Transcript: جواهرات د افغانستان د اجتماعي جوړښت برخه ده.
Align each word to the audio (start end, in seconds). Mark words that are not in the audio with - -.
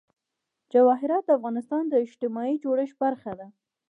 جواهرات 0.73 1.23
د 1.25 1.29
افغانستان 1.37 1.83
د 1.87 1.93
اجتماعي 2.05 2.55
جوړښت 2.63 2.95
برخه 3.03 3.31
ده. 3.39 3.47